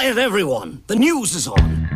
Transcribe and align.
Quiet, 0.00 0.16
everyone! 0.16 0.82
The 0.86 0.96
news 0.96 1.34
is 1.34 1.46
on! 1.46 1.90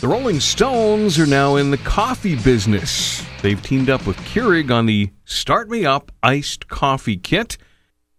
The 0.00 0.08
Rolling 0.08 0.40
Stones 0.40 1.18
are 1.18 1.26
now 1.26 1.56
in 1.56 1.70
the 1.70 1.76
coffee 1.76 2.36
business. 2.36 3.22
They've 3.42 3.62
teamed 3.62 3.90
up 3.90 4.06
with 4.06 4.16
Keurig 4.20 4.70
on 4.70 4.86
the 4.86 5.10
Start 5.26 5.68
Me 5.68 5.84
Up 5.84 6.10
Iced 6.22 6.68
Coffee 6.68 7.18
Kit. 7.18 7.58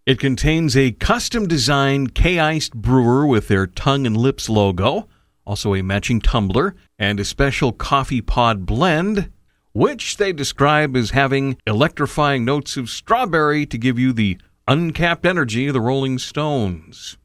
It 0.06 0.20
contains 0.20 0.78
a 0.78 0.92
custom 0.92 1.48
designed 1.48 2.14
K 2.14 2.38
Iced 2.38 2.76
brewer 2.76 3.26
with 3.26 3.48
their 3.48 3.66
tongue 3.66 4.06
and 4.06 4.16
lips 4.16 4.48
logo, 4.48 5.08
also 5.44 5.74
a 5.74 5.82
matching 5.82 6.22
tumbler, 6.22 6.76
and 7.00 7.20
a 7.20 7.26
special 7.26 7.72
coffee 7.72 8.22
pod 8.22 8.64
blend, 8.68 9.32
which 9.78 10.18
they 10.18 10.34
describe 10.34 10.98
as 10.98 11.12
having 11.12 11.56
electrifying 11.68 12.44
notes 12.44 12.78
of 12.78 12.90
strawberry 12.90 13.64
to 13.64 13.78
give 13.78 14.00
you 14.00 14.12
the 14.12 14.36
uncapped 14.68 15.24
energy 15.24 15.68
of 15.68 15.74
the 15.76 15.80
Rolling 15.80 16.18
Stones. 16.18 17.16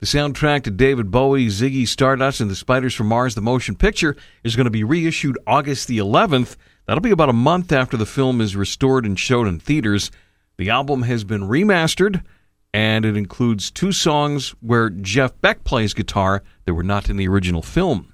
The 0.00 0.04
soundtrack 0.04 0.62
to 0.64 0.70
David 0.70 1.10
Bowie's 1.10 1.62
Ziggy 1.62 1.88
Stardust 1.88 2.42
and 2.42 2.50
the 2.50 2.54
Spiders 2.54 2.92
from 2.94 3.06
Mars, 3.06 3.34
the 3.34 3.40
motion 3.40 3.76
picture, 3.76 4.14
is 4.44 4.56
going 4.56 4.66
to 4.66 4.70
be 4.70 4.84
reissued 4.84 5.38
August 5.46 5.88
the 5.88 5.96
11th. 5.96 6.56
That'll 6.84 7.00
be 7.00 7.12
about 7.12 7.30
a 7.30 7.32
month 7.32 7.72
after 7.72 7.96
the 7.96 8.04
film 8.04 8.42
is 8.42 8.54
restored 8.54 9.06
and 9.06 9.18
shown 9.18 9.46
in 9.46 9.58
theaters. 9.58 10.10
The 10.58 10.68
album 10.68 11.00
has 11.00 11.24
been 11.24 11.48
remastered, 11.48 12.22
and 12.74 13.06
it 13.06 13.16
includes 13.16 13.70
two 13.70 13.92
songs 13.92 14.50
where 14.60 14.90
Jeff 14.90 15.40
Beck 15.40 15.64
plays 15.64 15.94
guitar 15.94 16.42
that 16.66 16.74
were 16.74 16.82
not 16.82 17.08
in 17.08 17.16
the 17.16 17.28
original 17.28 17.62
film. 17.62 18.11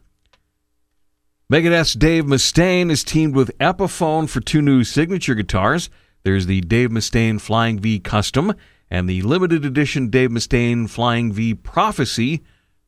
Megadeth's 1.51 1.95
Dave 1.95 2.27
Mustaine 2.27 2.91
is 2.91 3.03
teamed 3.03 3.35
with 3.35 3.57
Epiphone 3.57 4.29
for 4.29 4.39
two 4.39 4.61
new 4.61 4.85
signature 4.85 5.35
guitars. 5.35 5.89
There's 6.23 6.45
the 6.45 6.61
Dave 6.61 6.91
Mustaine 6.91 7.41
Flying 7.41 7.79
V 7.79 8.01
Custom 8.01 8.53
and 8.91 9.09
the 9.09 9.23
limited 9.23 9.65
edition 9.65 10.11
Dave 10.11 10.29
Mustaine 10.29 10.91
Flying 10.91 11.33
V 11.33 11.55
Prophecy. 11.55 12.43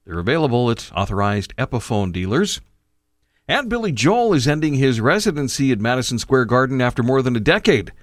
They're 0.04 0.18
available 0.18 0.70
at 0.70 0.92
authorized 0.94 1.56
Epiphone 1.56 2.12
dealers. 2.12 2.60
And 3.48 3.70
Billy 3.70 3.92
Joel 3.92 4.34
is 4.34 4.46
ending 4.46 4.74
his 4.74 5.00
residency 5.00 5.72
at 5.72 5.80
Madison 5.80 6.18
Square 6.18 6.44
Garden 6.44 6.82
after 6.82 7.02
more 7.02 7.22
than 7.22 7.36
a 7.36 7.40
decade. 7.40 7.94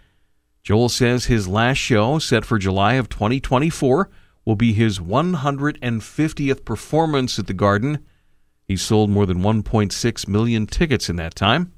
Joel 0.63 0.89
says 0.89 1.25
his 1.25 1.47
last 1.47 1.77
show, 1.77 2.17
set 2.17 2.43
for 2.43 2.57
July 2.57 2.93
of 2.93 3.09
2024, 3.09 4.09
will 4.43 4.55
be 4.55 4.73
his 4.73 4.97
150th 4.97 6.65
performance 6.65 7.37
at 7.37 7.45
the 7.45 7.53
Garden. 7.53 8.03
He 8.67 8.75
sold 8.75 9.09
more 9.09 9.25
than 9.25 9.39
1.6 9.39 10.27
million 10.27 10.67
tickets 10.67 11.09
in 11.09 11.15
that 11.15 11.35
time. 11.35 11.71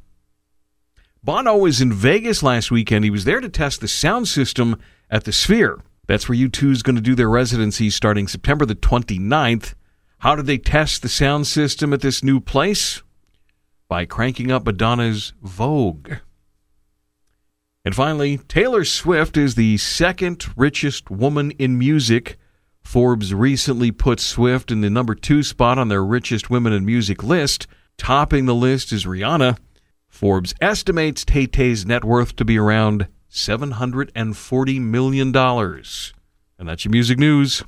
Bono 1.23 1.57
was 1.57 1.81
in 1.81 1.93
Vegas 1.93 2.41
last 2.41 2.71
weekend. 2.71 3.03
He 3.03 3.11
was 3.11 3.25
there 3.25 3.41
to 3.41 3.49
test 3.49 3.81
the 3.81 3.87
sound 3.87 4.27
system 4.27 4.79
at 5.09 5.25
the 5.25 5.31
Sphere. 5.31 5.81
That's 6.07 6.27
where 6.27 6.37
U2 6.37 6.71
is 6.71 6.83
going 6.83 6.95
to 6.95 7.01
do 7.01 7.13
their 7.13 7.29
residency 7.29 7.89
starting 7.91 8.27
September 8.27 8.65
the 8.65 8.73
29th. 8.73 9.75
How 10.19 10.35
did 10.35 10.47
they 10.47 10.57
test 10.57 11.01
the 11.01 11.09
sound 11.09 11.45
system 11.45 11.93
at 11.93 12.01
this 12.01 12.23
new 12.23 12.39
place? 12.39 13.03
By 13.87 14.05
cranking 14.05 14.51
up 14.51 14.65
Madonna's 14.65 15.33
Vogue. 15.41 16.13
And 17.85 17.93
finally, 17.93 18.37
Taylor 18.37 18.83
Swift 18.83 19.37
is 19.37 19.55
the 19.55 19.77
second 19.77 20.45
richest 20.57 21.11
woman 21.11 21.51
in 21.51 21.77
music. 21.77 22.37
Forbes 22.89 23.35
recently 23.35 23.91
put 23.91 24.19
Swift 24.19 24.71
in 24.71 24.81
the 24.81 24.89
number 24.89 25.13
two 25.13 25.43
spot 25.43 25.77
on 25.77 25.89
their 25.89 26.03
richest 26.03 26.49
women 26.49 26.73
in 26.73 26.83
music 26.83 27.21
list. 27.21 27.67
Topping 27.99 28.47
the 28.47 28.55
list 28.55 28.91
is 28.91 29.05
Rihanna. 29.05 29.59
Forbes 30.07 30.55
estimates 30.59 31.23
Tay 31.23 31.45
Tay's 31.45 31.85
net 31.85 32.03
worth 32.03 32.35
to 32.37 32.43
be 32.43 32.57
around 32.57 33.07
$740 33.31 34.81
million. 34.81 35.35
And 35.37 36.67
that's 36.67 36.83
your 36.83 36.91
music 36.91 37.19
news. 37.19 37.63